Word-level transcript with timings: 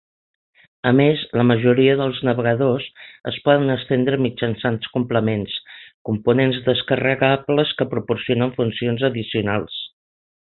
A 0.91 0.91
més, 0.99 1.19
la 1.39 1.43
majoria 1.49 1.91
dels 1.99 2.21
navegadors 2.29 2.87
es 3.33 3.37
poden 3.49 3.73
estendre 3.75 4.19
mitjançant 4.27 4.79
complements, 4.95 5.59
components 6.11 6.61
descarregables 6.71 7.75
que 7.81 7.89
proporcionen 7.97 8.55
funcions 8.61 9.05
addicionals. 9.11 9.77